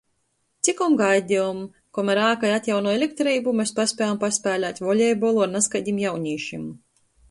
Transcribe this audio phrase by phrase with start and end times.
[0.67, 1.59] Cikom gaidejom,
[1.99, 6.71] komer ākai atjaunoj elektreibu, mes paspējom paspēlēt volejbolu ar nazkaidim jaunīšim.